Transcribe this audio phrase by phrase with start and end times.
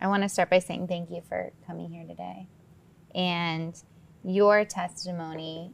[0.00, 2.46] I want to start by saying thank you for coming here today.
[3.14, 3.74] And
[4.24, 5.72] your testimony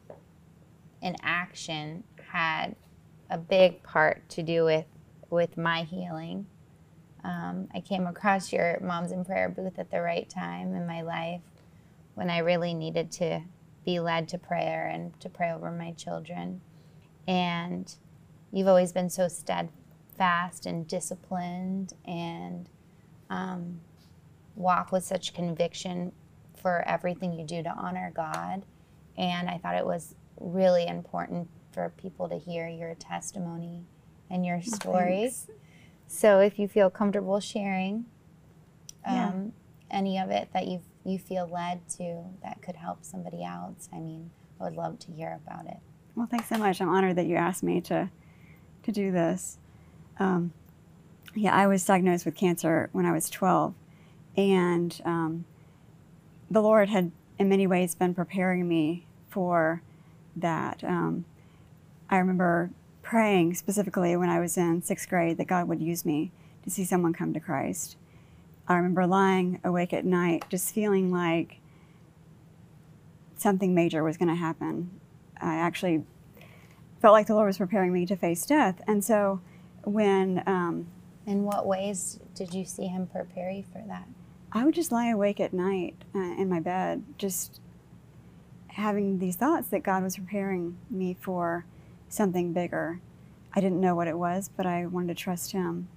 [1.00, 2.02] and action
[2.32, 2.74] had
[3.30, 4.86] a big part to do with
[5.30, 6.46] with my healing.
[7.24, 11.02] Um, I came across your Moms in Prayer booth at the right time in my
[11.02, 11.42] life
[12.14, 13.42] when I really needed to
[13.84, 16.60] be led to prayer and to pray over my children.
[17.26, 17.92] And
[18.52, 22.68] you've always been so steadfast and disciplined and
[23.28, 23.80] um,
[24.56, 26.12] walk with such conviction
[26.56, 28.64] for everything you do to honor God.
[29.16, 33.84] And I thought it was really important for people to hear your testimony
[34.30, 35.44] and your stories.
[35.46, 35.60] Thanks.
[36.08, 38.06] So if you feel comfortable sharing
[39.04, 39.32] um, Yeah.
[39.90, 44.00] any of it that you you feel led to that could help somebody else, I
[44.00, 44.30] mean,
[44.60, 45.76] I would love to hear about it.
[46.16, 46.80] Well, thanks so much.
[46.80, 48.10] I'm honored that you asked me to
[48.82, 49.58] to do this.
[50.18, 50.52] Um,
[51.34, 53.74] yeah, I was diagnosed with cancer when I was 12,
[54.36, 55.44] and um,
[56.50, 59.82] the Lord had, in many ways, been preparing me for
[60.36, 60.82] that.
[60.84, 61.24] Um,
[62.08, 62.70] I remember
[63.02, 66.30] praying specifically when I was in sixth grade that God would use me
[66.64, 67.96] to see someone come to Christ.
[68.68, 71.60] I remember lying awake at night, just feeling like
[73.36, 74.90] something major was going to happen.
[75.40, 76.04] I actually
[77.00, 78.80] felt like the Lord was preparing me to face death.
[78.88, 79.40] And so
[79.84, 80.88] when um,
[81.26, 84.08] In what ways did you see him prepare you for that?
[84.56, 87.60] I would just lie awake at night uh, in my bed, just
[88.68, 91.66] having these thoughts that God was preparing me for
[92.08, 93.00] something bigger.
[93.54, 95.88] I didn't know what it was, but I wanted to trust Him.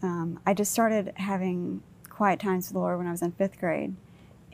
[0.00, 3.58] Um, I just started having quiet times with the Lord when I was in fifth
[3.58, 3.96] grade.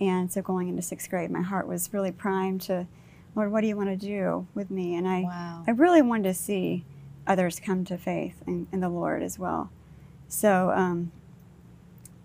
[0.00, 2.86] And so going into sixth grade, my heart was really primed to,
[3.34, 4.94] Lord, what do you want to do with me?
[4.94, 5.64] And I, Wow.
[5.66, 6.86] I really wanted to see
[7.26, 9.70] others come to faith in, in the Lord as well.
[10.28, 11.12] So, um,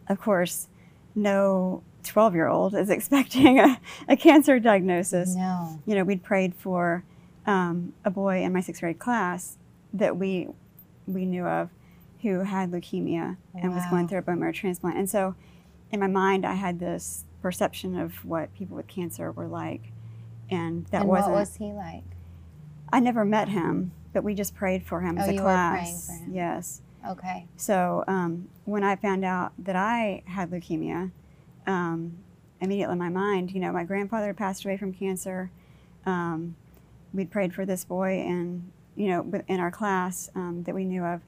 [0.07, 0.69] of course,
[1.15, 5.35] no 12 year old is expecting a, a cancer diagnosis.
[5.35, 5.79] No.
[5.85, 7.03] You know, we'd prayed for
[7.45, 9.57] um, a boy in my sixth grade class
[9.93, 10.47] that we
[11.07, 11.69] we knew of
[12.21, 14.97] who had leukemia and was going through a bone marrow transplant.
[14.97, 15.35] And so,
[15.91, 19.91] in my mind, I had this perception of what people with cancer were like,
[20.49, 21.33] and that and wasn't.
[21.33, 22.03] what was he like?
[22.93, 25.45] I never met him, but we just prayed for him Oh, as a you were
[25.45, 26.07] praying class.
[26.07, 26.33] for him.
[26.33, 26.81] Yes.
[27.07, 27.45] Okay.
[27.57, 31.11] So um, when I found out that I had leukemia,
[31.67, 32.17] um,
[32.61, 35.51] immediately in my mind, you know, my grandfather had passed away from cancer.
[36.05, 36.55] Um,
[37.13, 41.03] we'd prayed for this boy, and you know, in our class um, that we knew
[41.03, 41.21] of,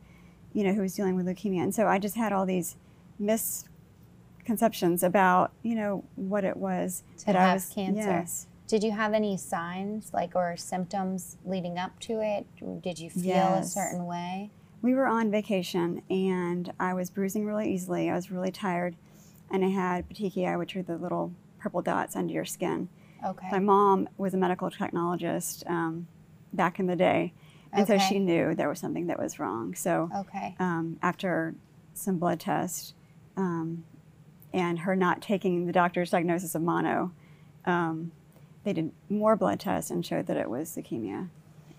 [0.53, 2.75] you know, who was dealing with leukemia, and so I just had all these
[3.19, 7.69] misconceptions about, you know, what it was To that I was.
[7.73, 8.01] cancer.
[8.01, 8.47] Yes.
[8.67, 12.47] Did you have any signs like or symptoms leading up to it?
[12.81, 14.49] Did you feel a certain way?
[14.85, 18.07] We were on vacation and I was bruising really easily.
[18.07, 18.95] I was really tired
[19.51, 22.87] and I had petechiae, which are the little purple dots under your skin.
[23.25, 23.47] Okay.
[23.51, 26.07] My mom was a medical technologist um,
[26.53, 27.33] back in the day,
[27.73, 29.73] and so she knew there was something that was wrong.
[29.73, 30.55] So okay.
[30.59, 31.55] um, after
[31.95, 32.93] some blood tests
[33.35, 33.83] um,
[34.53, 37.11] and her not taking the doctor's diagnosis of mono,
[37.65, 38.11] um,
[38.63, 41.29] they did more blood tests and showed that it was leukemia.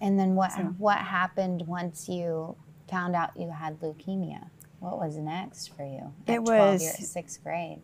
[0.01, 2.57] And then what So- what happened once you
[2.91, 4.49] found out you had leukemia?
[4.81, 6.13] What was next for you?
[6.27, 7.81] It was- sixth grade.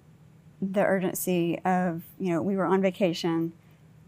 [0.61, 3.53] the urgency of you know we were on vacation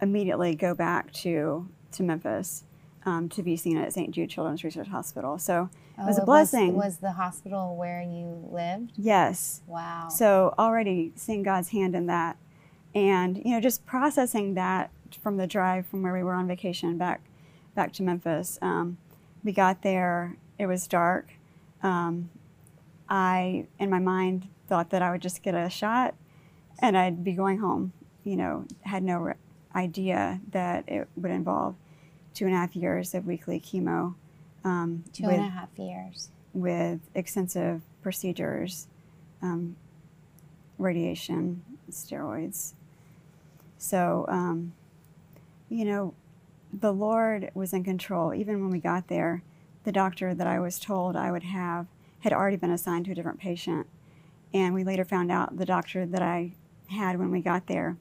[0.01, 2.63] immediately go back to to memphis
[3.07, 5.69] um, to be seen at st jude children's research hospital so
[5.99, 8.93] it was a Oh, blessing Was, the hospital where you lived?
[8.97, 10.09] yes Wow.
[10.11, 12.37] so already seeing god's hand in that
[12.95, 14.91] and you know just processing that
[15.21, 17.21] from the drive from where we were on vacation back
[17.75, 18.97] back to memphis um,
[19.43, 21.33] we got there it was dark
[21.83, 22.31] um,
[23.09, 26.15] i in my mind thought that i would just get a shot
[26.81, 27.93] and I'd be going home.
[28.25, 29.35] You know, had no
[29.75, 31.75] idea that it would involve
[32.33, 34.15] two and a half years of weekly chemo
[34.65, 36.31] um, Two with, and a half years.
[36.53, 38.87] with extensive procedures,
[39.43, 39.77] um,
[40.79, 42.73] radiation, steroids.
[43.79, 44.73] So, um,
[45.69, 46.15] you know,
[46.73, 48.33] the Lord was in control.
[48.35, 49.43] Even when we got there,
[49.85, 51.87] the doctor that I was told I would have
[52.21, 53.87] had already been assigned to a different patient.
[54.53, 56.53] And we later found out the doctor that I
[56.89, 57.97] had when we got there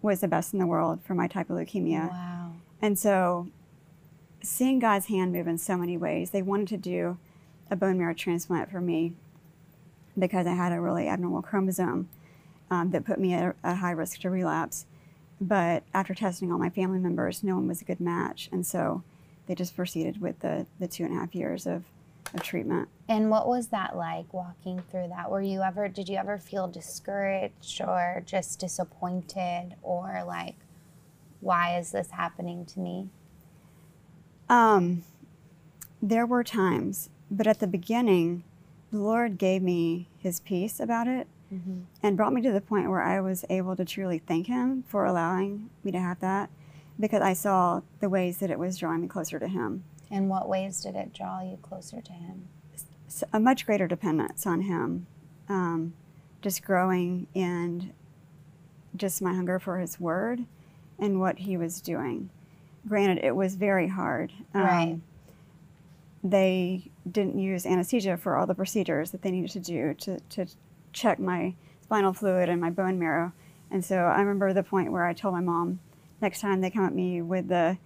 [0.00, 2.10] was the best in the world for my type of leukemia.
[2.10, 2.52] Wow.
[2.80, 3.48] And so,
[4.42, 7.18] seeing God's hand move in so many ways, they wanted to do
[7.70, 9.14] a bone marrow transplant for me
[10.16, 12.08] because I had a really abnormal chromosome
[12.70, 14.86] um, that put me at a high risk to relapse.
[15.40, 18.48] But after testing all my family members, no one was a good match.
[18.52, 19.02] And so
[19.48, 21.82] they just proceeded with the, the two and a half years of,
[22.34, 22.88] of treatment.
[23.08, 25.30] And what was that like walking through that?
[25.30, 30.54] Were you ever, did you ever feel discouraged or just disappointed or like,
[31.40, 33.08] why is this happening to me?
[34.50, 35.02] Um,
[36.02, 38.44] there were times, but at the beginning,
[38.90, 41.78] the Lord gave me His peace about it Mm-hmm.
[42.02, 45.06] and brought me to the point where I was able to truly thank Him for
[45.06, 46.50] allowing me to have that
[47.00, 49.84] because I saw the ways that it was drawing me closer to Him.
[50.10, 52.48] In what ways did it draw you closer to Him?
[53.32, 55.06] A much greater dependence on Him,
[55.48, 55.94] um,
[56.42, 57.92] just growing in
[58.96, 60.44] just my hunger for His Word
[60.98, 62.30] and what He was doing.
[62.86, 64.32] Granted, it was very hard.
[64.54, 65.00] Um, Right.
[66.24, 70.46] They didn't use anesthesia for all the procedures that they needed to do to, to
[70.92, 73.32] check my spinal fluid and my bone marrow.
[73.70, 75.78] And so I remember the point where I told my mom,
[76.20, 77.78] next time they come at me with the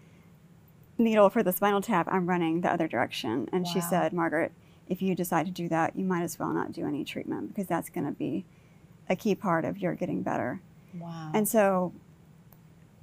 [0.98, 3.48] needle for the spinal tap, I'm running the other direction.
[3.52, 4.52] And she said, Margaret,
[4.88, 7.66] if you decide to do that, you might as well not do any treatment because
[7.66, 8.44] that's going to be
[9.08, 10.60] a key part of your getting better.
[10.98, 11.30] Wow.
[11.34, 11.92] And so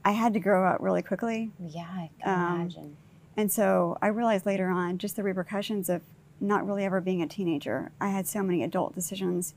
[0.06, 1.52] I had to grow up really quickly.
[1.60, 2.98] yeah, I can um, imagine.
[3.38, 6.02] And so I realized later on just the repercussions of
[6.42, 7.92] not really ever being a teenager.
[8.00, 9.54] I had so many adult decisions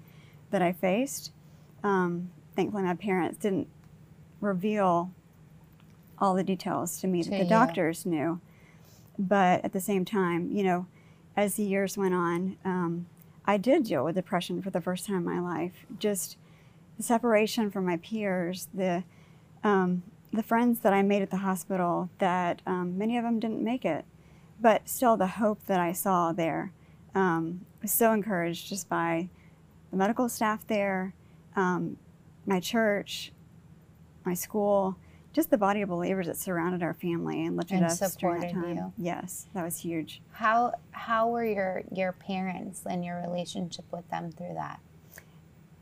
[0.51, 1.33] that I faced.
[1.83, 3.69] Um, thankfully, my parents didn't
[4.41, 5.13] reveal
[6.23, 8.41] all the details to me that the doctors knew.
[9.19, 10.87] But at the same time, you know,
[11.37, 13.07] as the years went on, um,
[13.45, 15.85] I did deal with depression for the first time in my life.
[15.99, 16.37] Just
[16.97, 19.03] the separation from my peers, the
[19.65, 23.63] um, the friends that I made at the hospital that um, many of them didn't
[23.63, 24.05] make it,
[24.61, 26.73] but still the hope that I saw there
[27.15, 29.29] um, was so encouraged just by
[29.91, 31.15] the medical staff there,
[31.55, 31.99] um,
[32.47, 33.33] my church,
[34.25, 34.97] my school,
[35.33, 38.51] just the body of believers that surrounded our family and lifted And us during that
[38.51, 38.77] supported time.
[38.77, 38.93] you.
[38.99, 40.21] Yes, that was huge.
[40.33, 44.81] How how were your your parents and your relationship with them through that?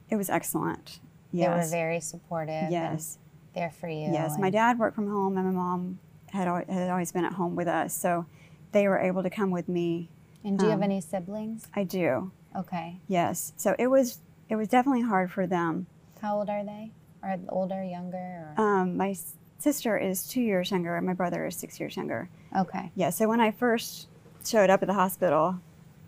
[0.09, 1.01] It was excellent.
[1.33, 2.71] They were very supportive.
[2.71, 3.19] Yes.
[3.55, 4.13] there for you.
[4.13, 5.99] Yes, my dad worked from home, and my mom
[6.33, 8.27] had al- had always been at home with us, so
[8.73, 10.09] they were able to come with me.
[10.45, 11.67] And do you have um, any siblings?
[11.75, 12.99] I do, Okay.
[13.09, 13.53] yes.
[13.57, 14.19] So it was
[14.49, 15.87] it was definitely hard for them.
[16.21, 16.93] How old are they?
[17.23, 18.55] Are older, younger?
[18.57, 19.15] Um, my
[19.61, 22.29] sister is two years younger, and my brother is six years younger.
[22.57, 22.91] okay.
[22.95, 23.11] Yeah.
[23.11, 24.09] So when I first
[24.45, 25.61] showed up at the hospital,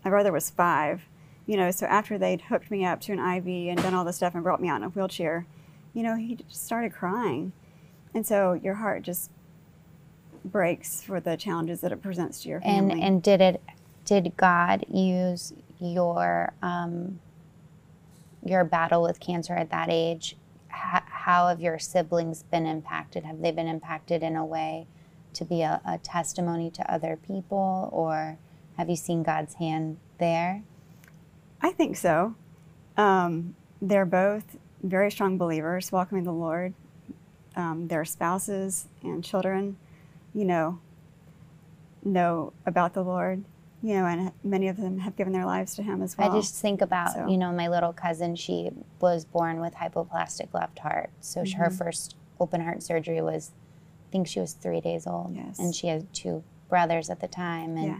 [0.03, 1.01] my brother was five.
[1.45, 4.13] You know, so after they'd hooked me up to an IV and done all the
[4.13, 5.45] stuff and brought me out in a wheelchair,
[5.93, 7.51] you know, he just started crying,
[8.13, 9.29] and so your heart just
[10.45, 13.01] breaks for the challenges that it presents to your And family.
[13.05, 13.61] and did it?
[14.05, 17.19] Did God use your um,
[18.45, 20.35] your battle with cancer at that age?
[20.73, 23.23] How have your siblings been impacted?
[23.23, 24.87] Have they been impacted in a way
[25.33, 28.37] to be a, a testimony to other people, or
[28.77, 30.63] have you seen God's hand there?
[31.61, 32.35] I think so.
[32.97, 36.73] Um, they're both very strong believers, welcoming the Lord.
[37.55, 39.77] Um, their spouses and children,
[40.33, 40.79] you know,
[42.03, 43.43] know about the Lord,
[43.83, 46.31] you know, and many of them have given their lives to Him as well.
[46.31, 48.71] I just think about, So- you know, my little cousin, she
[49.01, 51.09] was born with hypoplastic left heart.
[51.19, 53.51] So sh her first open heart surgery was,
[54.07, 55.35] I think she was three days old.
[55.35, 55.59] Yes.
[55.59, 57.75] And she had two brothers at the time.
[57.75, 57.99] And, Yeah.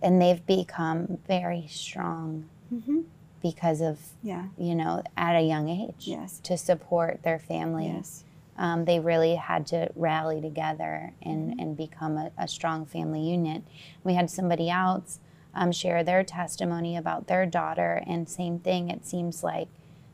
[0.00, 3.00] and they've become very strong hmm
[3.42, 4.46] because of, Yeah.
[4.56, 6.38] you know, at a young age Yes.
[6.44, 7.88] to support their family.
[7.88, 8.22] Yes.
[8.58, 11.58] Um, they really had to rally together and, Mm-hmm.
[11.60, 13.62] and become a, a strong family unit.
[14.04, 15.18] We had somebody else
[15.54, 18.88] um, share their testimony about their daughter, and same thing.
[18.90, 19.68] It seems like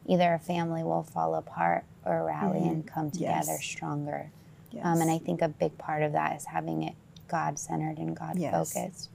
[0.07, 2.71] either a family will fall apart or rally Mhm.
[2.71, 3.65] and come together Yes.
[3.65, 4.31] stronger.
[4.73, 4.85] Yes.
[4.85, 6.95] Um, and I think a big part of that is having it
[7.29, 8.53] God centered and God Yes.
[8.73, 9.11] focused.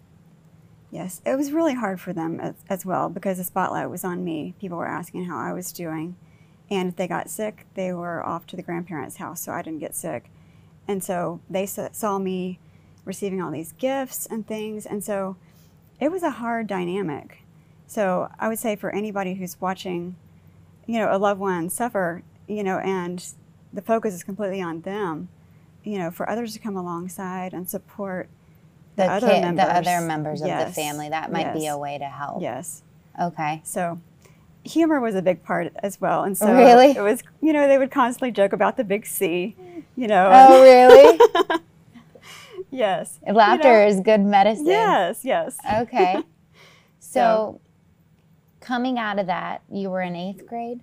[0.92, 4.24] Yes, it was really hard for them as, as well because the spotlight was on
[4.24, 4.54] me.
[4.60, 6.16] People were asking how I was doing.
[6.74, 9.80] And if they got sick, they were off to the grandparents' house, so I didn't
[9.80, 10.32] get sick.
[10.88, 12.58] And so they saw me
[13.06, 14.88] receiving all these gifts and things.
[14.88, 15.36] And so
[16.00, 17.44] it was a hard dynamic.
[17.86, 20.16] So I would say for anybody who's watching,
[20.88, 23.24] you know, a loved one suffer, you know, and
[23.72, 25.30] the focus is completely on them,
[25.84, 28.30] you know, for others to come alongside and support
[28.96, 29.66] The, other kid, members.
[29.66, 32.42] the other members of the family, that might be a way to help.
[32.42, 32.82] Yes.
[33.22, 33.62] Okay.
[33.64, 34.00] So
[34.64, 36.24] humor was a big part as well.
[36.24, 36.92] And so Really?
[36.92, 39.56] it was, you know, they would constantly joke about the big C,
[39.96, 40.30] you know.
[40.32, 41.20] Oh, really?
[42.72, 43.20] yes.
[43.26, 43.88] You Laughter know?
[43.88, 44.66] is good medicine.
[44.68, 45.58] Yes, yes.
[45.82, 46.24] Okay.
[47.00, 47.62] So, So-
[48.60, 50.80] coming out of that, you were in eighth grade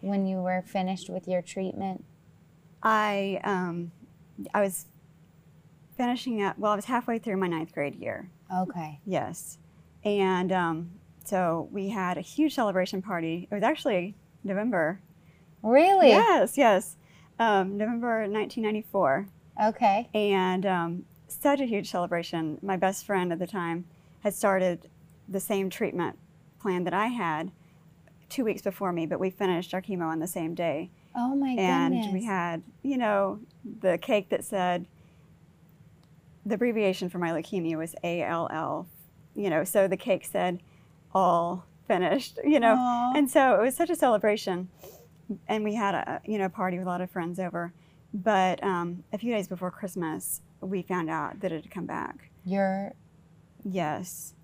[0.00, 2.04] when you were finished with your treatment.
[2.82, 3.90] I um
[4.52, 4.84] I was
[5.96, 8.28] finishing up well, I was halfway through my ninth grade year.
[8.54, 9.00] Okay.
[9.06, 9.58] Yes.
[10.04, 10.90] And um,
[11.24, 13.48] so we had a huge celebration party.
[13.50, 15.00] It was actually November.
[15.62, 16.08] Really?
[16.08, 16.96] Yes, yes.
[17.38, 19.26] Um, November 1994.
[19.62, 20.08] Okay.
[20.14, 22.58] And um, such a huge celebration.
[22.62, 23.86] My best friend at the time
[24.22, 24.88] had started
[25.28, 26.18] the same treatment
[26.60, 27.50] plan that I had
[28.28, 30.90] two weeks before me, but we finished our chemo on the same day.
[31.16, 32.12] Oh my and goodness.
[32.12, 33.38] we had, you know,
[33.80, 34.86] the cake that said
[36.44, 38.88] the abbreviation for my leukemia was ALL,
[39.34, 40.60] you know, so the cake said
[41.14, 42.74] all finished, you know.
[42.78, 43.12] Aw.
[43.14, 44.68] And so it was such a celebration.
[45.48, 47.72] And we had a, you know, party with a lot of friends over.
[48.12, 52.30] But um, a few days before Christmas, we found out that it had come back.
[52.44, 52.92] You're
[53.64, 54.34] Yes.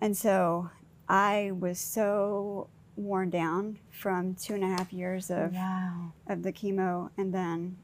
[0.00, 0.70] And so
[1.08, 6.12] I was so worn down from two and a half years of, wow.
[6.28, 7.76] of the chemo and then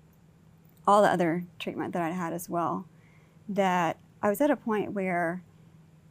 [0.86, 2.86] all the other treatment that I'd had as well
[3.48, 5.42] that I was at a point where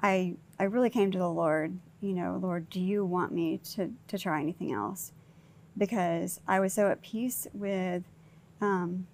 [0.01, 3.91] I I really came to the Lord, you know, Lord, do you want me to,
[4.07, 5.11] to try anything else?
[5.77, 8.03] Because I was so at peace with
[8.61, 9.07] um,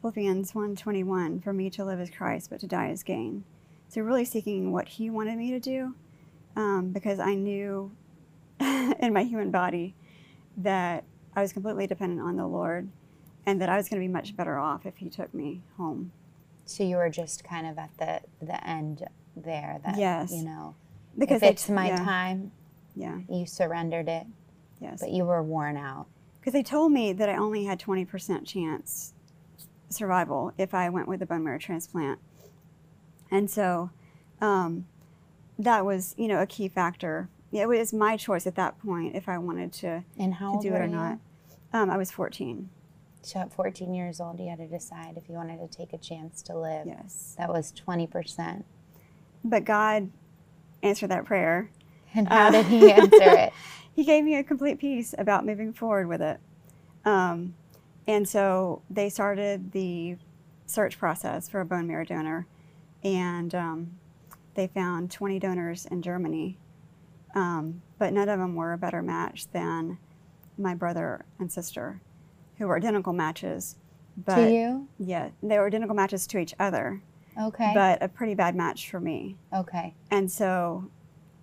[0.00, 3.44] Philippians 1.21, for me to live as Christ, but to die as gain.
[3.88, 5.94] So really seeking what he wanted me to do
[6.56, 7.90] um, because I knew
[8.60, 9.94] in my human body
[10.56, 12.88] that I was completely dependent on the Lord
[13.46, 16.12] and that I was going to be much better off if he took me home.
[16.64, 19.04] So you were just kind of at the the end
[19.36, 19.80] there.
[19.84, 20.30] That Yes.
[20.32, 20.76] you know,
[21.18, 22.52] Because if it's my yeah, time,
[22.94, 24.26] Yeah, you surrendered it,
[24.80, 25.00] yes.
[25.00, 26.06] but you were worn out.
[26.40, 29.12] Because they told me that I only had 20% chance
[29.90, 32.18] survival if I went with a bone marrow transplant.
[33.30, 33.90] And so
[34.40, 34.86] um,
[35.58, 37.28] that was, you know, a key factor.
[37.52, 40.74] It was my choice at that point if I wanted to, And how to do
[40.74, 40.90] it or you?
[40.92, 41.18] not.
[41.72, 42.70] Um, I was 14.
[43.22, 45.98] So at 14 years old, you had to decide if you wanted to take a
[45.98, 46.86] chance to live.
[46.86, 47.34] Yes.
[47.36, 48.64] That was 20%.
[49.44, 50.10] But God
[50.82, 51.70] answered that prayer.
[52.14, 53.52] And how Uh, did he answer it?
[53.94, 56.40] he gave me a complete peace about moving forward with it.
[57.04, 57.54] Um,
[58.06, 60.16] and so they started the
[60.66, 62.46] search process for a bone marrow donor,
[63.04, 63.98] and um,
[64.54, 66.58] they found 20 donors in Germany,
[67.34, 69.98] um, but none of them were a better match than
[70.58, 72.00] my brother and sister,
[72.58, 73.76] who were identical matches.
[74.16, 74.88] But to you?
[74.98, 77.00] yeah, they were identical matches to each other,
[77.40, 77.72] Okay.
[77.74, 79.36] but a pretty bad match for me.
[79.54, 79.94] okay.
[80.10, 80.90] And so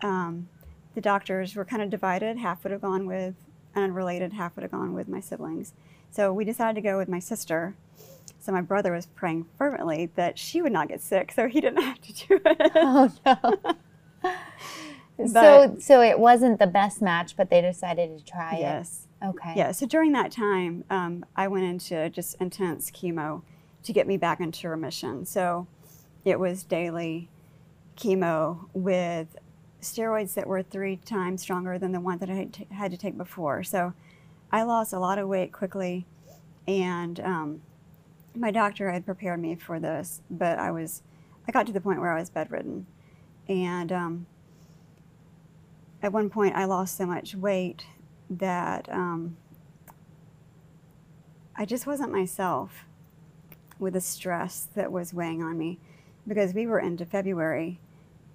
[0.01, 0.47] um,
[0.95, 2.37] the doctors were kind of divided.
[2.37, 3.35] Half would have gone with
[3.75, 5.73] an unrelated, half would have gone with my siblings.
[6.09, 7.75] So we decided to go with my sister.
[8.39, 11.81] So my brother was praying fervently that she would not get sick, so he didn't
[11.81, 12.71] have to do it.
[12.75, 13.11] Oh
[14.23, 15.25] no.
[15.27, 18.59] so so it wasn't the best match, but they decided to try yes.
[18.59, 18.63] it.
[18.63, 19.07] Yes.
[19.29, 19.53] Okay.
[19.55, 19.71] Yeah.
[19.71, 23.41] So during that time, um, I went into just intense chemo
[23.83, 25.25] to get me back into remission.
[25.25, 25.67] So
[26.27, 27.29] it was daily
[27.95, 29.37] chemo with
[29.81, 33.63] steroids that were three times stronger than the one that I had, to take before.
[33.63, 33.93] So
[34.51, 36.05] I lost a lot of weight quickly,
[36.67, 37.61] and um,
[38.35, 41.01] my doctor had prepared me for this, but I was,
[41.47, 42.87] I got to the point where I was bedridden,
[43.47, 44.25] and um,
[46.03, 47.85] at one point I lost so much weight
[48.29, 49.37] that um,
[51.55, 52.83] I just wasn't myself
[53.79, 55.79] with the stress that was weighing on me
[56.27, 57.79] because we were into February.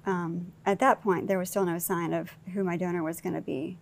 [0.04, 3.34] Um, at that point, there was still no sign of who my donor was going
[3.34, 3.78] to be.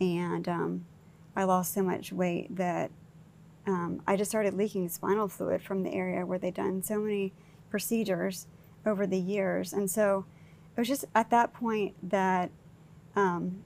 [0.00, 0.86] And um,
[1.34, 2.90] I lost so much weight that
[3.66, 7.32] um, I just started leaking spinal fluid from the area where they'd done so many
[7.70, 8.46] procedures
[8.84, 9.72] over the years.
[9.72, 10.24] And so
[10.76, 12.50] it was just at that point that
[13.16, 13.64] um,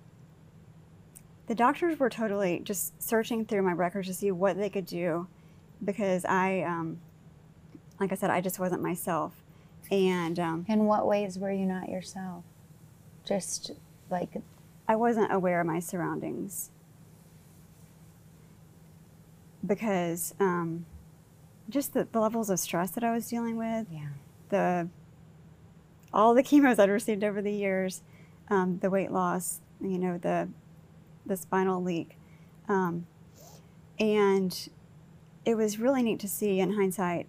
[1.46, 5.26] the doctors were totally just searching through my records to see what they could do
[5.84, 7.00] because I, um,
[7.98, 9.39] like I said, I just wasn't myself.
[9.90, 12.44] And um, In what ways were you not yourself?
[13.24, 13.72] Just
[14.10, 14.30] like
[14.88, 16.70] I wasn't aware of my surroundings
[19.66, 20.86] because um,
[21.68, 24.08] just the, the levels of stress that I was dealing with, yeah.
[24.48, 24.88] the
[26.12, 28.02] all the chemos I'd received over the years,
[28.48, 30.48] um, the weight loss, you know, the
[31.26, 32.16] the spinal leak,
[32.68, 33.06] um,
[33.98, 34.68] and
[35.44, 37.28] it was really neat to see in hindsight.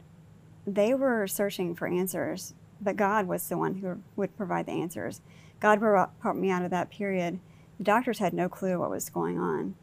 [0.74, 5.20] They were searching for answers, but God was the one who would provide the answers.
[5.60, 7.40] God brought me out of that period.
[7.78, 9.76] The doctors had no clue what was going on,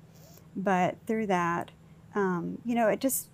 [0.57, 1.73] but through that,
[2.15, 3.29] um, you know, it just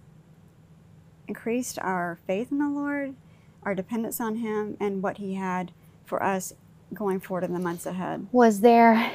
[1.28, 3.14] increased our faith in the Lord,
[3.62, 5.70] our dependence on Him, and what He had
[6.04, 6.54] for us
[6.92, 8.26] going forward in the months ahead.
[8.32, 9.12] Was there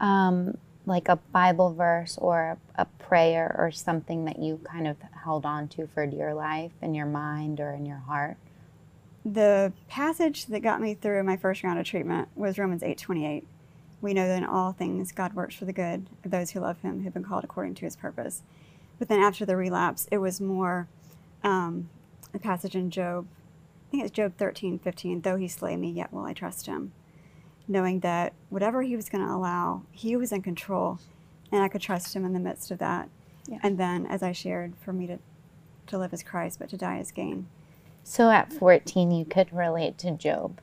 [0.00, 4.96] um, like a Bible verse or a, a prayer or something that you kind of
[5.24, 8.36] held on to for dear life in your mind or in your heart?
[9.24, 13.44] the passage that got me through my first round of treatment was Romans 8:28.
[14.00, 16.80] We know that in all things God works for the good of those who love
[16.80, 18.42] Him, who've been called according to His purpose.
[18.98, 20.88] But then after the relapse, it was more
[21.42, 21.88] um,
[22.34, 23.26] a passage in Job.
[23.88, 25.22] I think it's Job 13:15.
[25.22, 26.92] Though He slay me, yet will I trust Him,
[27.66, 30.98] knowing that whatever He was going to allow, He was in control,
[31.54, 33.08] and I could trust Him in the midst of that.
[33.46, 33.58] Yeah.
[33.62, 35.18] And then, as I shared, for me to
[35.86, 37.46] to live as Christ, but to die as gain.
[38.02, 40.60] So at 14, you could relate to Job.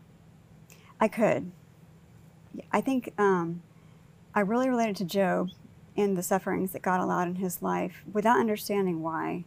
[0.99, 1.51] I could.
[2.71, 3.61] I think um,
[4.33, 5.51] I really related to Job
[5.95, 9.45] in the sufferings that God allowed in his life without understanding why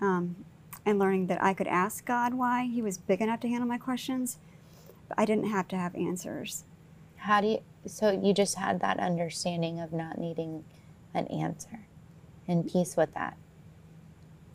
[0.00, 0.36] um,
[0.84, 2.66] and learning that I could ask God why.
[2.66, 4.38] He was big enough to handle my questions,
[5.08, 6.64] but I didn't have to have answers.
[7.16, 10.64] How do you, so you just had that understanding of not needing
[11.14, 11.86] an answer
[12.46, 13.36] and peace with that.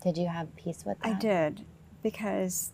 [0.03, 1.07] Did you have peace with that?
[1.15, 1.65] I did
[2.01, 2.71] because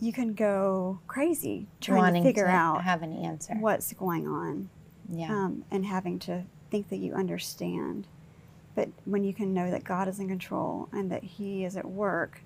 [0.00, 3.54] you can go crazy trying Wanting to figure to out have an answer.
[3.54, 4.68] what's going on.
[5.08, 5.30] Yeah.
[5.30, 8.08] um, and having to think that you understand.
[8.74, 11.84] But when you can know that God is in control and that He is at
[11.86, 12.40] work,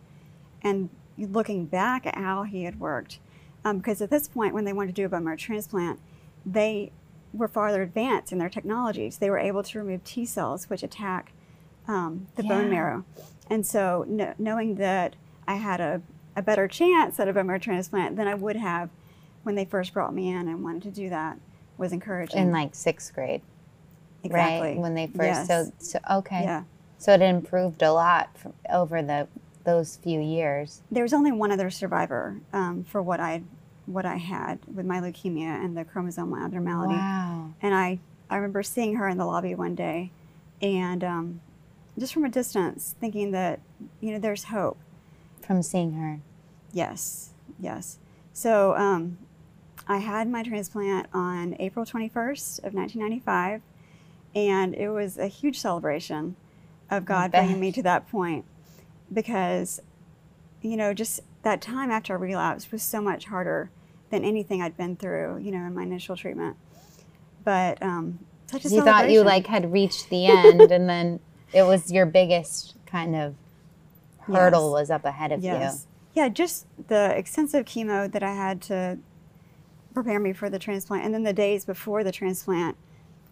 [0.63, 3.19] and looking back at how He had worked,
[3.65, 5.99] um, because at this point, when they wanted to do a bone marrow transplant,
[6.47, 6.93] they
[7.33, 9.19] were farther advanced in their technologies.
[9.19, 11.33] They were able to remove T cells, which attack
[11.87, 12.49] um, the Yeah.
[12.49, 13.05] bone marrow.
[13.49, 16.03] And so, kn- knowing that I had a,
[16.37, 18.91] a better chance at a bone marrow transplant than I would have
[19.43, 21.39] when they first brought me in and wanted to do that
[21.79, 22.39] was encouraging.
[22.39, 23.41] in like sixth grade,
[24.23, 24.69] Exactly.
[24.71, 24.77] right?
[24.79, 25.47] When they first, Yes.
[25.49, 26.43] so, so, okay.
[26.43, 26.65] Yeah.
[26.99, 29.27] So it improved a lot from, over the
[29.65, 30.83] those few years.
[30.91, 33.43] There was only one other survivor um, for what I
[33.87, 36.95] what I had with my leukemia and the chromosomal abnormality.
[36.95, 37.53] Wow.
[37.61, 37.99] And I,
[38.29, 40.13] I remember seeing her in the lobby one day
[40.63, 41.41] and um,
[41.99, 43.61] just from a distance thinking that,
[44.01, 44.79] you know, there's hope.
[45.45, 46.21] From seeing her.
[46.73, 47.99] Yes, yes.
[48.33, 49.19] So um,
[49.89, 53.61] I had my transplant on April 21st of 1995,
[54.37, 56.37] and it was a huge celebration
[56.91, 58.45] of God bringing me to that point
[59.13, 59.81] because,
[60.63, 63.71] you know, just that time after a relapse was so much harder
[64.11, 66.57] than anything I'd been through, you know, in my initial treatment.
[67.45, 68.19] But um,
[68.51, 71.21] such a You thought you like had reached the end, and then
[71.53, 73.35] it was your biggest kind of
[74.21, 74.73] hurdle Yes.
[74.73, 75.51] was up ahead of you.
[75.51, 75.87] Yes.
[76.15, 78.99] Yeah, just the extensive chemo that I had to
[79.95, 82.77] prepare me for the transplant, and then the days before the transplant,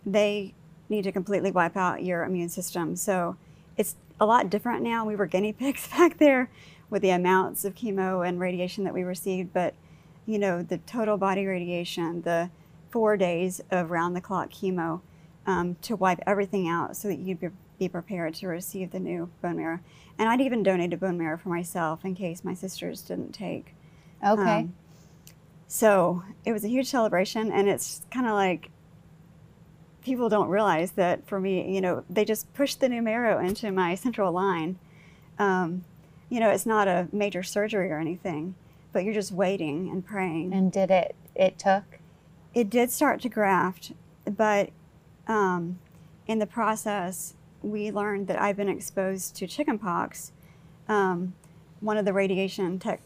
[0.07, 0.55] they
[0.89, 2.97] need to completely wipe out your immune system.
[2.97, 3.37] So
[3.77, 5.05] it's a lot different now.
[5.05, 6.51] We were guinea pigs back there
[6.91, 9.75] with the amounts of chemo and radiation that we received, but
[10.27, 12.51] you know, the total body radiation, the
[12.91, 15.01] four days of round the clock chemo
[15.47, 19.31] um, to wipe everything out so that you'd be, be prepared to receive the new
[19.41, 19.81] bone marrow.
[20.19, 23.75] And I'd even donated a bone marrow for myself in case my sisters didn't take.
[24.27, 24.43] Okay.
[24.43, 24.75] Um,
[25.67, 28.71] so it was a huge celebration, and it's kind of like
[30.09, 33.71] people don't realize that for me, you know, they just pushed the new marrow into
[33.71, 34.79] my central line.
[35.39, 35.85] Um,
[36.31, 38.55] you know, it's not a major surgery or anything,
[38.95, 40.55] but you're just waiting and praying.
[40.55, 41.15] and did it?
[41.35, 41.85] It took.
[42.55, 43.93] it did start to graft,
[44.25, 44.71] but
[45.27, 45.79] um,
[46.27, 50.33] in the process, we learned that I've been exposed to chickenpox.
[50.89, 51.35] Um,
[51.81, 53.03] one of the radiation tech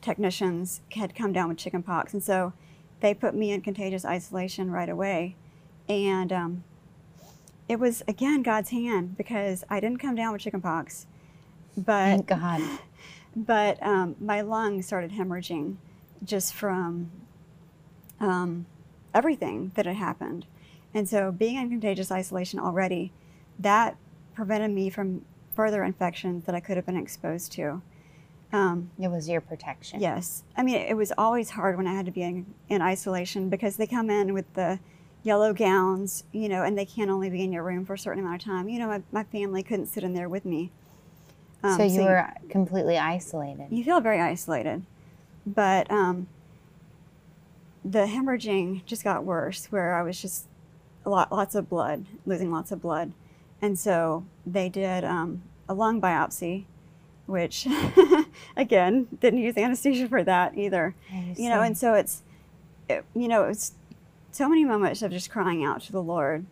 [0.00, 2.52] technicians had come down with chickenpox, and so
[3.00, 5.36] they put me in contagious isolation right away.
[5.92, 6.64] And um,
[7.68, 11.06] it was again God's hand because I didn't come down with chickenpox,
[11.76, 12.62] but Thank God.
[13.36, 15.76] but um, my lungs started hemorrhaging
[16.24, 17.10] just from
[18.20, 18.66] um,
[19.12, 20.46] everything that had happened.
[20.94, 23.12] And so, being in contagious isolation already,
[23.58, 23.96] that
[24.34, 25.24] prevented me from
[25.54, 27.82] further infections that I could have been exposed to.
[28.52, 30.00] Um, It was your protection.
[30.00, 30.42] yes.
[30.56, 33.76] I mean, it was always hard when I had to be in, in isolation because
[33.76, 34.78] they come in with the
[35.22, 38.22] yellow gowns, you know, and they can't only be in your room for a certain
[38.24, 38.68] amount of time.
[38.68, 40.70] You know, my, my family couldn't sit in there with me.
[41.62, 43.68] Um, so you were completely isolated.
[43.70, 44.84] you feel very isolated.
[45.46, 46.26] But um,
[47.84, 50.46] the hemorrhaging just got worse, where I was just
[51.04, 53.12] a lot, lots of blood, losing lots of blood,
[53.60, 56.64] and so they did um, a lung biopsy,
[57.26, 57.66] which
[58.56, 60.94] again didn't use anesthesia for that either.
[61.38, 62.22] You know, and so it's,
[62.88, 63.72] it, you know, it's
[64.32, 66.46] so many moments of just crying out to the Lord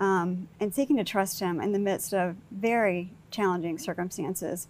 [0.00, 4.68] um, and seeking to trust Him in the midst of very challenging circumstances.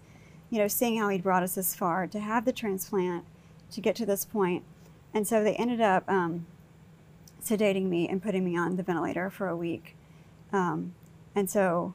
[0.49, 3.23] You know, seeing how He brought us this far to have the transplant,
[3.71, 4.63] to get to this point.
[5.13, 6.47] And so they ended up um,
[7.41, 9.95] sedating me and putting me on the ventilator for a week.
[10.51, 10.95] Um,
[11.35, 11.93] and so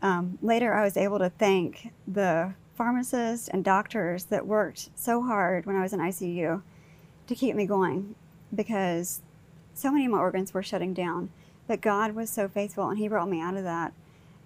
[0.00, 5.66] um, later I was able to thank the pharmacists and doctors that worked so hard
[5.66, 6.62] when I was in ICU
[7.26, 8.14] to keep me going
[8.54, 9.20] because
[9.74, 11.30] so many of my organs were shutting down.
[11.66, 13.92] But God was so faithful and He brought me out of that.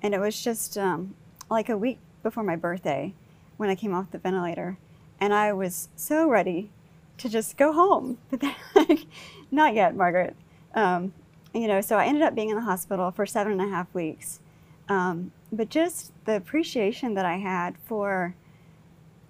[0.03, 1.15] And it was just um,
[1.51, 3.15] like a week before my birthday
[3.57, 4.79] when I came off the ventilator.
[5.21, 6.71] And I was so ready
[7.19, 8.19] to just go home.
[8.31, 9.07] But then, like,
[9.51, 10.37] not yet, Margaret.
[10.75, 11.13] Um,
[11.55, 13.93] you know, so I ended up being in the hospital for seven and a half
[13.95, 14.41] weeks.
[14.89, 18.35] Um, but just the appreciation that I had for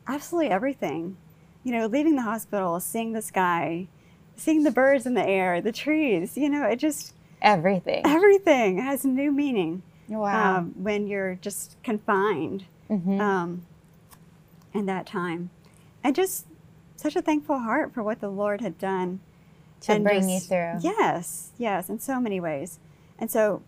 [0.06, 1.16] absolutely everything.
[1.62, 3.88] You know, leaving the hospital, seeing the sky,
[4.36, 8.02] seeing the birds in the air, the trees, you know, it just, Everything.
[8.04, 10.58] everything has new meaning Wow.
[10.58, 13.20] um, when you're just confined Mhm.
[13.20, 13.66] um,
[14.72, 15.50] in that time.
[16.02, 16.46] And just
[16.96, 19.20] such a thankful heart for what the Lord had done.
[19.80, 20.78] to and bring you through.
[20.80, 22.78] Yes, yes, in so many ways.
[23.18, 23.62] And so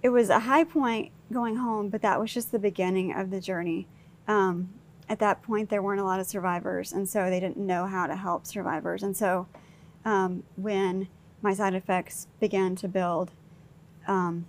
[0.00, 3.40] it was a high point going home, but that was just the beginning of the
[3.40, 3.88] journey.
[4.28, 4.68] Um,
[5.08, 8.06] at that point, there weren't a lot of survivors, and so they didn't know how
[8.06, 9.02] to help survivors.
[9.02, 9.46] And so
[10.04, 11.08] um, when
[11.40, 13.30] my side effects began to build,
[14.06, 14.46] um,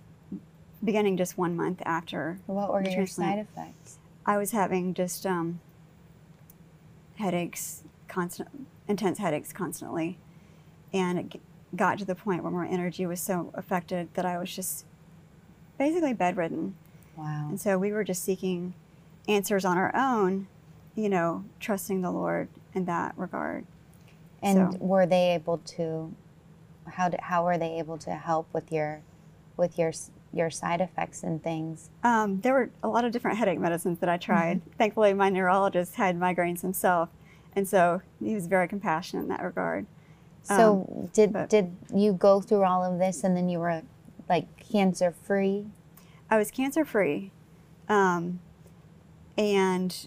[0.82, 3.98] beginning just one month after What were your side effects?
[4.26, 5.60] I was having just um,
[7.16, 8.48] headaches, constant,
[8.88, 10.18] intense headaches constantly,
[10.92, 11.40] and it g-
[11.74, 14.84] got to the point where my energy was so affected that I was just
[15.78, 16.74] basically bedridden.
[17.16, 17.48] Wow.
[17.48, 18.74] And so we were just seeking
[19.28, 20.46] answers on our own,
[20.94, 23.64] you know, trusting the Lord in that regard.
[24.42, 26.12] And So- were they able to?
[26.86, 29.00] How did, how were they able to help with your
[29.56, 29.92] with your
[30.32, 31.90] your side effects and things?
[32.02, 34.62] Um, there were a lot of different headache medicines that I tried.
[34.78, 37.10] Thankfully, my neurologist had migraines himself,
[37.54, 39.86] and so he was very compassionate in that regard.
[40.42, 43.82] So did Um, but- did you go through all of this and then you were
[44.28, 45.66] like cancer free?
[46.30, 47.30] I was cancer free.
[47.88, 48.40] Um,
[49.40, 50.06] and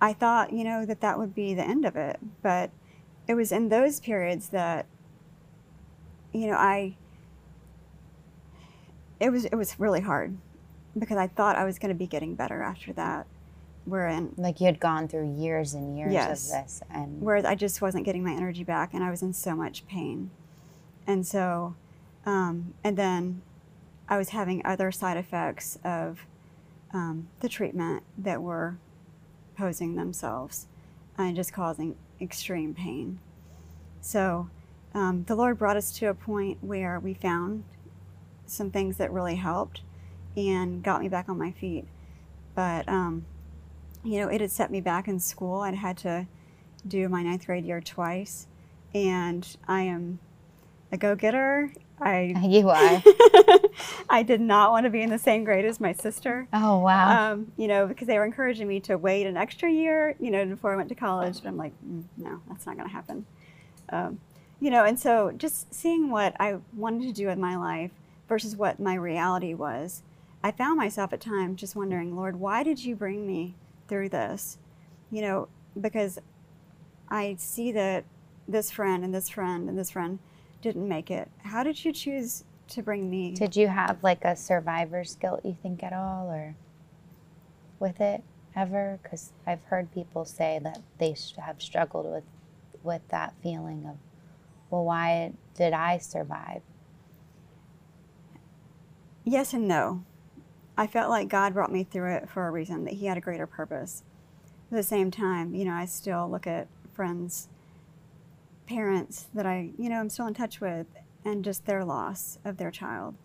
[0.00, 2.20] I thought, you know, that that would be the end of it.
[2.40, 2.70] But
[3.26, 4.86] it was in those periods that,
[6.32, 6.94] you know, I,
[9.18, 10.36] it was, it was really hard
[10.96, 13.26] because I thought I was going to be getting better after that.
[13.84, 16.44] Wherein, Like you had gone through years and years Yes.
[16.44, 19.32] of this, and whereas I just wasn't getting my energy back and I was in
[19.32, 20.30] so much pain.
[21.08, 21.74] And so,
[22.24, 23.42] um, and then
[24.08, 26.26] I was having other side effects of
[26.96, 28.78] um, the treatment that were
[29.56, 30.66] posing themselves
[31.18, 33.20] and just causing extreme pain.
[34.00, 34.48] So
[34.94, 37.64] um, the Lord brought us to a point where we found
[38.46, 39.82] some things that really helped
[40.38, 41.86] and got me back on my feet.
[42.54, 43.26] But, um,
[44.02, 45.60] you know, it had set me back in school.
[45.60, 46.26] I'd had to
[46.88, 48.46] do my ninth grade year twice.
[48.94, 50.18] And I am
[50.90, 51.72] a go getter.
[52.00, 53.02] I you are.
[54.08, 56.48] I did not want to be in the same grade as my sister.
[56.52, 57.32] Oh wow.
[57.32, 60.44] Um, you know, because they were encouraging me to wait an extra year, you know,
[60.46, 61.42] before I went to college.
[61.42, 63.26] But I'm like, mm, no, that's not going to happen.
[63.90, 64.20] Um,
[64.60, 67.90] you know, and so just seeing what I wanted to do in my life
[68.28, 70.02] versus what my reality was,
[70.42, 73.54] I found myself at times just wondering, Lord, why did you bring me
[73.88, 74.58] through this?
[75.10, 76.18] You know, because
[77.08, 78.04] I see that
[78.48, 80.18] this friend and this friend and this friend
[80.62, 81.30] didn't make it.
[81.44, 83.32] How did you choose to bring me?
[83.32, 86.56] Did you have like a survivor's guilt, you think, at all, or
[87.78, 88.22] with it
[88.54, 88.98] ever?
[89.02, 92.24] Because I've heard people say that they have struggled with
[92.82, 93.96] with that feeling of,
[94.70, 96.62] well, why did I survive?
[99.24, 100.04] Yes and no.
[100.78, 103.20] I felt like God brought me through it for a reason, that He had a
[103.20, 104.04] greater purpose.
[104.70, 107.48] At the same time, you know, I still look at friends,
[108.66, 110.86] parents that I, you know, I'm still in touch with,
[111.26, 113.16] and just their loss of their child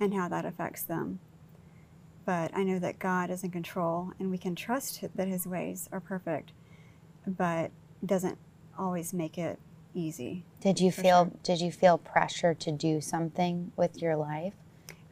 [0.00, 1.18] and how that affects them.
[2.24, 5.88] But I know that God is in control and we can trust that His ways
[5.90, 6.52] are perfect,
[7.26, 7.70] but
[8.04, 8.38] doesn't
[8.78, 9.58] always make it
[9.94, 10.44] easy.
[10.60, 11.32] Did you feel sure.
[11.42, 14.54] did you feel pressure to do something with your life,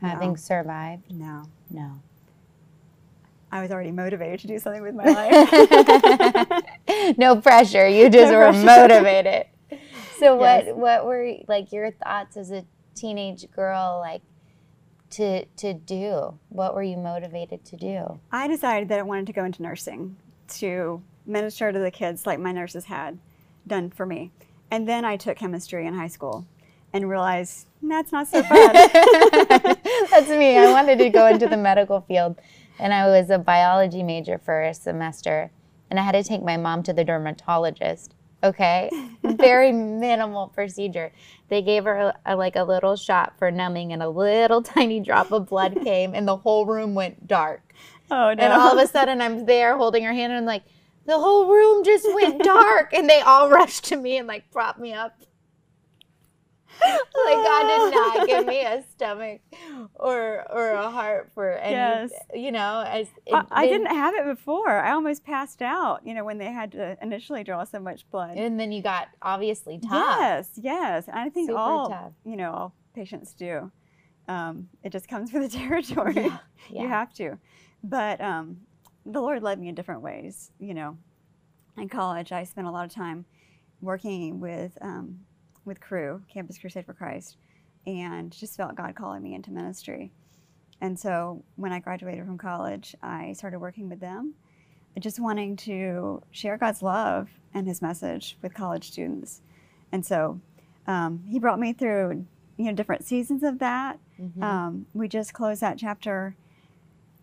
[0.00, 0.36] having No.
[0.36, 1.10] survived?
[1.10, 1.44] No.
[1.70, 2.00] No.
[3.50, 5.04] I was already motivated to do something with my
[6.48, 6.62] life.
[7.18, 7.88] no pressure.
[7.88, 8.64] You just No were pressure.
[8.66, 9.46] motivated.
[10.20, 10.74] So what Yes.
[10.74, 14.22] what were like your thoughts as a teenage girl like
[15.10, 16.38] to to do?
[16.48, 18.20] What were you motivated to do?
[18.32, 20.16] I decided that I wanted to go into nursing
[20.58, 23.18] to minister to the kids like my nurses had
[23.66, 24.32] done for me.
[24.70, 26.46] And then I took chemistry in high school
[26.92, 28.74] and realized that's not so bad.
[30.10, 30.56] That's me.
[30.56, 32.36] I wanted to go into the medical field
[32.78, 35.50] and I was a biology major for a semester
[35.90, 38.14] and I had to take my mom to the dermatologist.
[38.42, 38.90] Okay?
[39.22, 41.12] Very minimal procedure.
[41.48, 45.32] They gave her a, like a little shot for numbing and a little tiny drop
[45.32, 47.62] of blood came and the whole room went dark.
[48.10, 48.42] Oh no!
[48.42, 50.62] And all of a sudden, I'm there holding her hand, and I'm like,
[51.06, 54.78] the whole room just went dark, and they all rushed to me and like propped
[54.78, 55.20] me up.
[57.24, 59.40] like God did not give me a stomach
[59.94, 61.72] or or a heart for any.
[61.72, 62.10] Yes.
[62.34, 64.68] You know, as I, I didn't- have it before.
[64.70, 66.06] I almost passed out.
[66.06, 68.36] You know, when they had to initially draw so much blood.
[68.36, 70.16] And then you got obviously tough.
[70.20, 71.08] Yes, yes.
[71.08, 72.12] And I think Super all tough.
[72.24, 73.70] you know all patients do.
[74.28, 76.14] Um, it just comes with the territory.
[76.70, 77.38] Yeah, You have to.
[77.84, 78.58] But um,
[79.04, 80.50] the Lord led me in different ways.
[80.58, 80.98] You know,
[81.76, 83.24] in college, I spent a lot of time
[83.80, 85.20] working with um,
[85.66, 87.36] with Crew, Campus Crusade for Christ,
[87.86, 90.10] and just felt God calling me into ministry.
[90.80, 94.34] And so when I graduated from college, I started working with them,
[94.98, 99.40] just wanting to share God's love and His message with college students.
[99.92, 100.40] And so
[100.86, 102.26] um, He brought me through,
[102.56, 103.98] you know, different seasons of that.
[104.20, 104.42] Mhm.
[104.42, 106.34] Um, we just closed that chapter.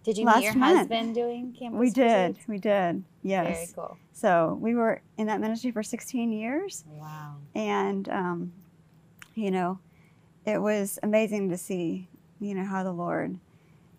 [0.03, 0.77] Did you meet your month.
[0.79, 1.79] husband doing campus?
[1.79, 3.45] we did, we did, yes.
[3.47, 3.97] Very cool.
[4.11, 7.35] So we were in that ministry for 16 years, Wow.
[7.55, 8.53] and um,
[9.35, 9.79] you know,
[10.45, 12.07] it was amazing to see,
[12.39, 13.39] you know, how the Lord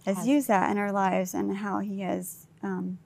[0.07, 2.99] has Has- used that in our lives and how He has um,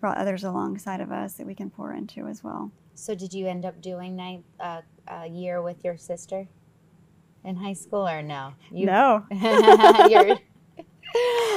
[0.00, 2.72] brought others alongside of us that we can pour into as well.
[2.94, 6.48] So did you end up doing ninth uh, a year with your sister
[7.44, 8.52] in high school or no?
[8.70, 9.24] You, no,
[10.08, 10.38] You're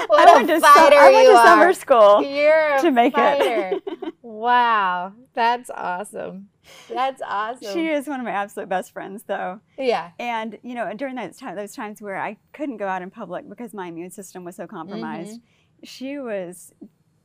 [0.08, 1.46] what I went to, I went to are.
[1.46, 3.80] summer school You're to make fighter.
[3.88, 4.14] it.
[4.22, 6.50] wow, that's awesome.
[6.90, 7.74] That's awesome.
[7.74, 9.60] she is one of my absolute best friends, though.
[9.78, 10.12] yeah.
[10.20, 13.48] And you know, during those time, those times where I couldn't go out in public
[13.50, 15.86] because my immune system was so compromised, Mm-hmm.
[15.86, 16.74] she was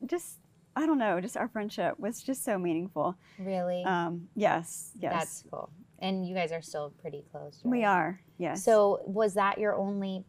[0.06, 0.38] just
[0.76, 3.16] I don't know, just our friendship was just so meaningful.
[3.38, 3.82] Really.
[3.84, 5.70] Um, yes, yes, That's cool.
[5.98, 7.60] And you guys are still pretty close.
[7.64, 8.20] we are.
[8.38, 8.64] Yes.
[8.64, 10.24] So was that your only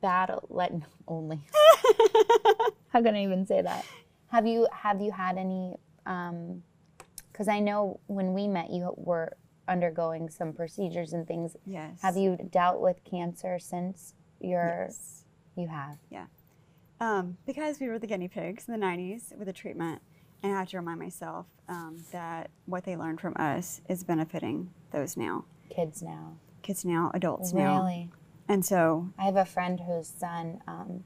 [0.00, 0.44] battle?
[0.50, 0.72] Let
[1.06, 1.40] only.
[2.88, 3.84] How can I even say that?
[4.28, 5.76] Have you have you had any?
[6.06, 6.62] um
[7.32, 11.56] Because I know when we met, you were undergoing some procedures and things.
[11.66, 12.00] yes.
[12.02, 14.86] Have you dealt with cancer since your?
[14.88, 15.24] Yes.
[15.56, 15.98] You have.
[16.10, 16.26] Yeah.
[17.00, 20.00] Um, because we were the guinea pigs in the 90s with the treatment,
[20.42, 24.70] and I have to remind myself um, that what they learned from us is benefiting
[24.90, 26.36] those now, Kids now.
[26.62, 28.08] kids now, adults now.
[28.48, 31.04] And so, I have a friend whose son um,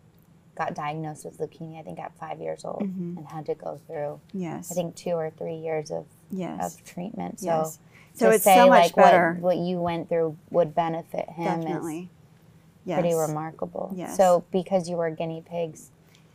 [0.55, 1.81] got diagnosed with leukemia.
[1.81, 3.17] I think at five years old, Mhm.
[3.17, 4.71] and had to go through yes.
[4.71, 6.75] I think two or three years of, yes.
[6.77, 7.41] of treatment.
[7.41, 7.79] So yes.
[8.15, 9.39] So to it's say so much like better.
[9.41, 11.99] What, what you went through would benefit him Definitely.
[12.03, 12.09] is
[12.85, 13.01] Yes.
[13.01, 13.93] pretty remarkable.
[13.95, 14.17] Yes.
[14.17, 15.91] So because you were guinea pigs,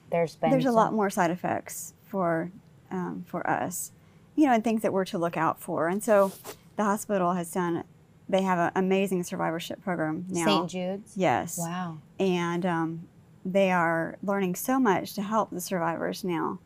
[0.09, 2.51] there's been There's a lot more side effects for
[2.89, 3.91] um, for us,
[4.35, 5.87] you know, and things that we're to look out for.
[5.89, 6.31] And so,
[6.77, 7.83] the hospital has done.
[8.29, 10.45] They have an amazing survivorship program now.
[10.45, 10.69] St.
[10.69, 11.13] Jude's.
[11.15, 11.57] Yes.
[11.57, 11.99] Wow.
[12.19, 13.07] And um,
[13.45, 16.59] they are learning so much to help the survivors now.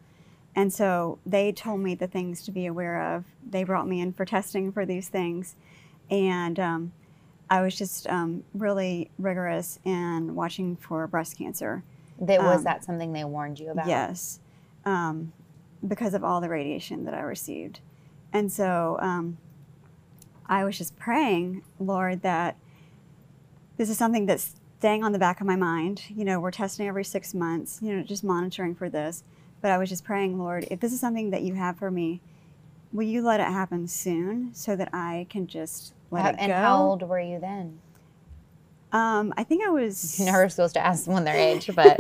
[0.56, 3.26] And so they told me the things to be aware of.
[3.47, 5.56] They brought me in for testing for these things.
[6.10, 6.91] And um,
[7.50, 11.84] I was just um, really rigorous in watching for breast cancer.
[12.19, 13.88] That was Um, that something they warned you about?
[13.88, 14.39] Yes,
[14.86, 15.32] um,
[15.88, 17.80] because of all the radiation that I received.
[18.34, 19.38] And so um,
[20.51, 22.57] I was just praying, Lord, that
[23.77, 26.03] this is something that's staying on the back of my mind.
[26.09, 29.23] You know, we're testing every six months, you know, just monitoring for this.
[29.61, 32.19] But I was just praying, Lord, if this is something that you have for me,
[32.91, 36.51] will you let it happen soon so that I can just let How- it and
[36.51, 37.79] how old were you then?
[38.91, 40.19] Um, I think I was.
[40.19, 41.97] You're never supposed to ask someone their age, but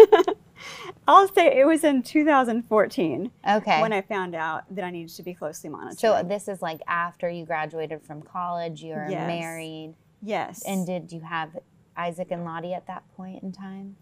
[1.07, 3.31] I'll say it was in 2014.
[3.49, 3.81] okay.
[3.81, 5.99] when I found out that I needed to be closely monitored.
[5.99, 9.27] so this is like after you graduated from college, you're Yes.
[9.27, 11.57] married, yes, and did you have
[11.97, 13.95] Isaac and Lottie at that point in time?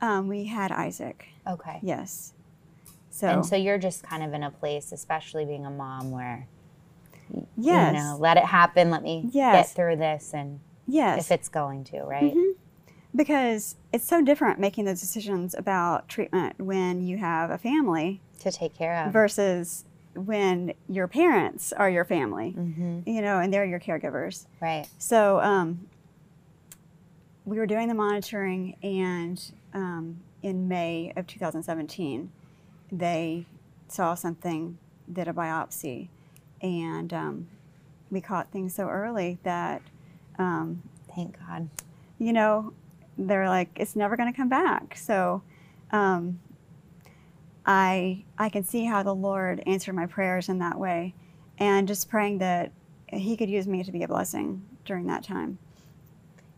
[0.00, 1.26] um, we had Isaac.
[1.48, 1.78] Okay.
[1.82, 2.32] Yes,
[3.10, 6.48] so, And so you're just kind of in a place, especially being a mom, where
[7.56, 8.90] yes, you know, let it happen.
[8.90, 9.68] Let me Yes.
[9.70, 12.34] get through this, and yes, if it's going to, right?
[12.34, 12.52] Mhm.
[13.16, 18.52] Because it's so different making those decisions about treatment when you have a family To
[18.52, 19.12] take care of.
[19.12, 24.46] versus when your parents are your family, hmm you know, and they're your caregivers.
[24.60, 24.86] Right.
[24.98, 25.86] So um,
[27.44, 29.40] we were doing the monitoring, and
[29.74, 32.30] um, in May of 2017,
[32.90, 33.46] they
[33.88, 34.78] saw something,
[35.12, 36.08] did a biopsy,
[36.62, 37.48] and um,
[38.10, 39.82] we caught things so early that,
[40.38, 40.82] um,
[41.14, 41.68] Thank God.
[42.18, 42.72] you know,
[43.18, 44.96] they're like, it's never going to come back.
[44.96, 45.42] So
[45.90, 46.40] um,
[47.64, 51.14] I, I can see how the Lord answered my prayers in that way,
[51.58, 52.72] and just praying that
[53.08, 55.58] He could use me to be a blessing during that time.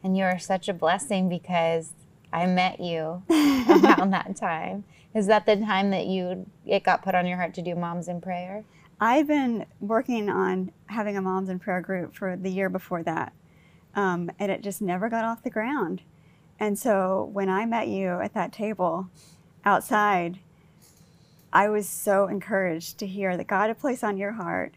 [0.02, 1.92] And you are such a blessing because
[2.32, 4.84] I met you around that time.
[5.14, 8.08] Is that the time that you it got put on your heart to do moms
[8.08, 8.64] in prayer?
[9.00, 13.32] I've been working on having a moms in prayer group for the year before that,
[13.94, 16.02] um, and it just never got off the ground.
[16.60, 19.08] And so when I met you at that table
[19.64, 20.38] outside,
[21.52, 24.74] I was so encouraged to hear that God had placed on your heart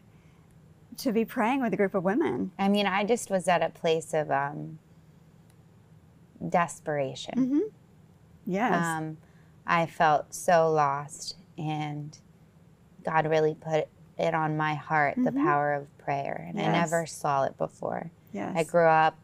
[0.98, 2.52] to be praying with a group of women.
[2.58, 4.78] I mean, I just was at a place of um,
[6.48, 7.34] desperation.
[7.36, 7.60] Mm-hmm.
[8.46, 8.86] Yes.
[8.86, 9.16] Um,
[9.66, 12.16] I felt so lost, and
[13.04, 13.86] God really put
[14.18, 15.42] it on my heart the Mhm.
[15.44, 18.10] power of prayer, and I never saw it before.
[18.32, 18.52] yes.
[18.56, 19.16] I grew up,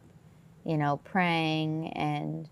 [0.65, 2.49] you know, praying, and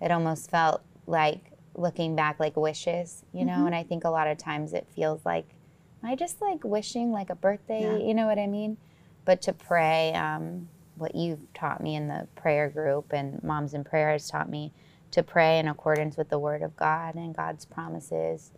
[0.00, 3.52] it almost felt like looking back like wishes, you know.
[3.58, 3.66] Mhm.
[3.66, 5.54] And I think a lot of times it feels like
[6.02, 7.96] I just like wishing like a birthday, Yeah.
[8.06, 8.78] you know what I mean?
[9.26, 13.84] But to pray, um, what you've taught me in the prayer group and Moms in
[13.84, 14.72] Prayer has taught me
[15.10, 18.52] to pray in accordance with the Word of God and God's promises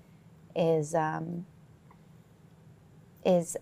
[0.55, 1.47] is um,
[3.25, 3.57] is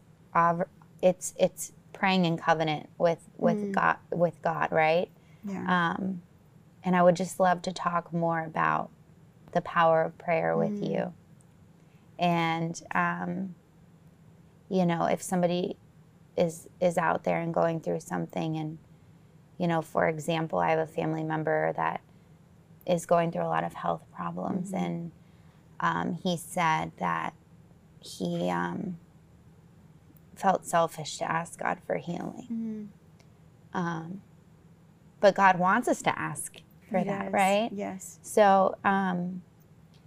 [1.02, 3.72] it's it's praying in covenant with with Mm.
[3.72, 5.10] God with God, right?
[5.44, 5.92] Yeah.
[5.96, 6.22] Um,
[6.84, 8.90] and I would just love to talk more about
[9.52, 10.90] the power of prayer with Mm.
[10.90, 11.12] you.
[12.18, 13.54] And um,
[14.68, 15.76] you know, if somebody
[16.36, 18.78] is is out there and going through something, and
[19.58, 22.00] you know, for example, I have a family member that
[22.86, 24.82] is going through a lot of health problems, Mhm.
[24.82, 25.12] and
[25.80, 27.32] um, he said that
[28.00, 28.96] he um,
[30.34, 32.46] felt selfish to ask God for healing.
[33.74, 33.76] Mhm.
[33.78, 34.22] Um,
[35.20, 36.56] but God wants us to ask
[36.90, 37.70] for that, right?
[37.72, 38.18] Yes.
[38.22, 39.42] So, um,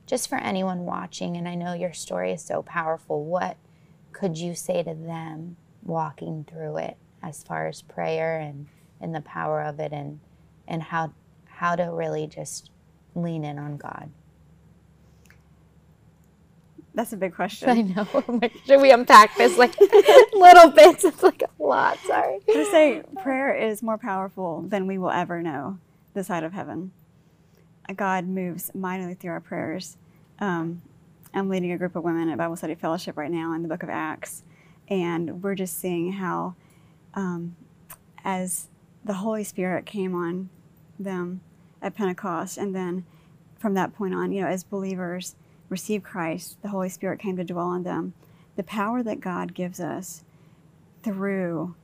[0.05, 3.57] just for anyone watching, and I know your story is so powerful, what
[4.11, 8.67] could you say to them walking through it as far as prayer and,
[8.99, 10.19] and the power of it and,
[10.67, 11.13] and how,
[11.45, 12.69] how to really just
[13.15, 14.11] lean in on God?
[16.95, 17.69] That's a big question.
[17.69, 18.07] I know.
[18.65, 19.79] Should we unpack this like
[20.33, 21.03] little bits?
[21.03, 21.97] It's like a lot.
[22.05, 22.39] Sorry.
[22.47, 25.79] to say prayer is more powerful than we will ever know
[26.13, 26.91] this side of heaven.
[27.95, 29.97] God moves mightily through our prayers.
[30.39, 30.81] Um,
[31.33, 33.83] I'm leading a group of women at Bible Study Fellowship right now in the book
[33.83, 34.43] of Acts,
[34.87, 36.55] and we're just seeing how,
[37.15, 37.55] um,
[38.23, 38.69] as
[39.03, 40.49] the Holy Spirit came on
[40.99, 41.41] them
[41.81, 43.05] at Pentecost, and then
[43.57, 45.35] from that point on, you know, as believers
[45.69, 48.13] received Christ, the Holy Spirit came to dwell on them.
[48.55, 50.23] The power that God gives us
[51.01, 51.75] through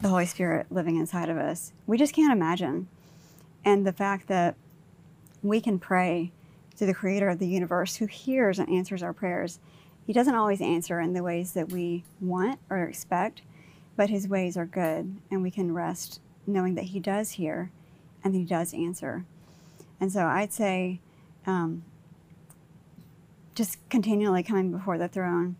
[0.00, 1.72] the Holy Spirit living inside of us.
[1.86, 2.88] We just can't imagine.
[3.64, 4.56] And the fact that
[5.42, 6.32] we can pray
[6.76, 9.58] to the creator of the universe who hears and answers our prayers.
[10.06, 13.42] He doesn't always answer in the ways that we want or expect,
[13.96, 17.70] but his ways are good, and we can rest knowing that he does hear
[18.22, 19.24] and he does answer.
[20.00, 21.00] And so I'd say
[21.46, 21.82] um,
[23.56, 25.56] just continually coming before the throne,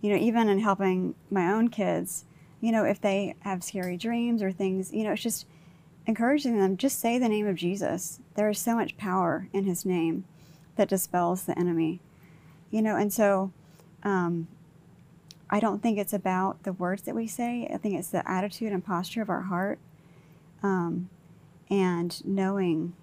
[0.00, 2.24] you know, even in helping my own kids
[2.60, 5.46] you know, if they have scary dreams or things, you know, it's just
[6.06, 8.20] encouraging them, just say the name of Jesus.
[8.34, 10.24] There is so much power in his name
[10.76, 12.00] that dispels the enemy,
[12.70, 13.52] you know, and so
[14.02, 14.48] um,
[15.50, 17.68] I don't think it's about the words that we say.
[17.72, 19.78] I think it's the attitude and posture of our heart
[20.62, 21.08] um,
[21.70, 22.94] and knowing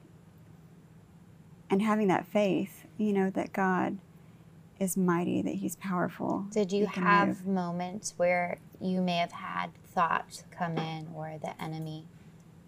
[1.70, 3.98] and having that faith, you know, that God
[4.80, 6.46] is mighty, that he's powerful.
[6.52, 7.48] Did you have move.
[7.48, 12.06] moments where you may have had thoughts come in or the enemy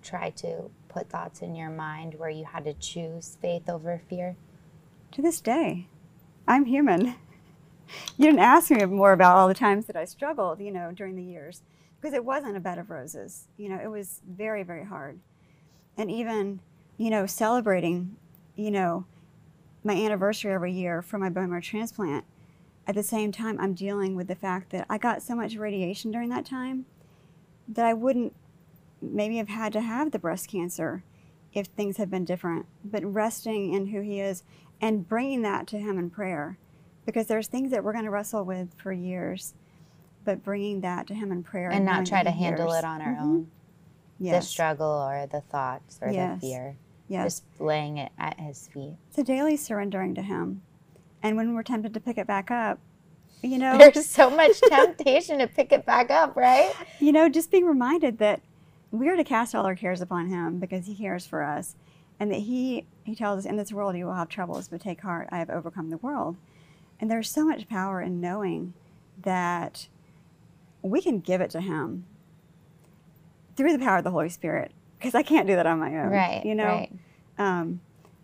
[0.01, 4.35] tried to put thoughts in your mind where you had to choose faith over fear?
[5.11, 5.87] To this day,
[6.47, 7.15] I'm human.
[8.17, 11.15] You didn't ask me more about all the times that I struggled, you know, during
[11.15, 11.61] the years,
[11.95, 13.47] because it wasn't a bed of roses.
[13.55, 15.21] You know, it was very, very hard.
[15.95, 16.59] And even,
[16.97, 18.17] you know, celebrating,
[18.57, 19.05] you know,
[19.87, 22.25] my anniversary every year for my bone marrow transplant,
[22.85, 26.11] at the same time, I'm dealing with the fact that I got so much radiation
[26.11, 26.85] during that time
[27.69, 28.35] that I wouldn't
[29.01, 31.03] maybe have had to have the breast cancer
[31.53, 32.65] if things had been different.
[32.83, 34.43] But resting in who He is
[34.81, 36.57] and bringing that to Him in prayer,
[37.05, 39.53] because there's things that we're going to wrestle with for years,
[40.23, 42.79] but bringing that to Him in prayer And not knowing try to handle hears.
[42.79, 43.21] it on our Mhm.
[43.21, 43.51] own?
[44.19, 44.43] Yes.
[44.43, 46.41] The struggle or the thoughts or Yes.
[46.41, 46.75] the fear.
[47.07, 47.41] Yes.
[47.41, 48.95] Just laying it at his feet.
[49.09, 50.61] It's a daily surrendering to Him.
[51.23, 52.79] And when we're tempted to pick it back up,
[53.43, 56.73] you know, There's so much temptation to pick it back up, right?
[56.99, 58.41] you know, just being reminded that
[58.91, 61.75] we are to cast all our cares upon Him because He cares for us,
[62.19, 65.01] and that He He tells us, "In this world you will have troubles, but take
[65.01, 66.37] heart, I have overcome the world."
[66.99, 68.73] And there's so much power in knowing
[69.21, 69.87] that
[70.81, 72.05] we can give it to Him
[73.55, 76.09] through the power of the Holy Spirit, because I can't do that on my own.
[76.09, 76.45] Right.
[76.45, 76.91] You know, Right.
[77.37, 77.81] um,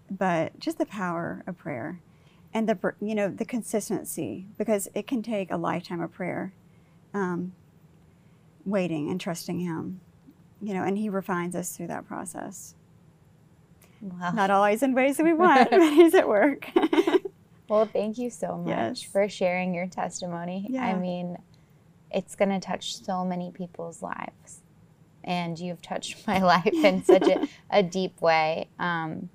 [0.10, 2.00] but just the power of prayer
[2.54, 6.54] and the you know the consistency because it can take a lifetime of prayer
[7.14, 7.54] um,
[8.66, 10.00] waiting and trusting him
[10.62, 12.76] you know and he refines us through that process
[14.02, 14.32] Wow.
[14.34, 16.70] not always in ways that we want but he's at work
[17.70, 19.02] Well, thank you so much Yes.
[19.04, 20.70] for sharing your testimony.
[20.78, 21.38] I mean,
[22.12, 24.60] it's going to touch so many people's lives.
[25.24, 28.70] And you've touched my life in such a, a deep way.
[28.80, 29.30] Um,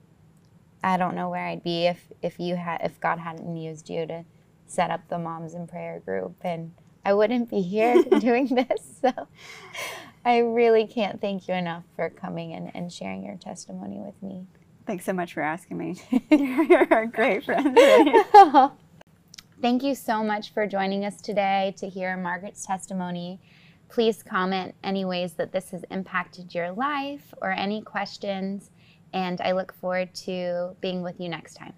[0.83, 4.07] I don't know where I'd be if, if you had if God hadn't used you
[4.07, 4.25] to
[4.67, 6.73] set up the Moms in Prayer group and
[7.05, 9.01] I wouldn't be here doing this.
[9.01, 9.29] So
[10.25, 14.47] I really can't thank you enough for coming and, and sharing your testimony with me.
[14.87, 15.95] thanks so much for asking me
[16.31, 17.79] you're, you're a great friend
[19.61, 23.41] Thank you so much for joining us today to hear Margaret's testimony.
[23.89, 28.71] Please comment any ways that this has impacted your life or any questions,
[29.13, 31.73] and I look forward to being with you next time.